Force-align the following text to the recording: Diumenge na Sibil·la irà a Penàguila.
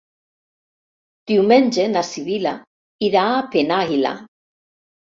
Diumenge 1.33 1.87
na 1.93 2.05
Sibil·la 2.09 2.57
irà 3.11 3.29
a 3.37 3.47
Penàguila. 3.55 4.19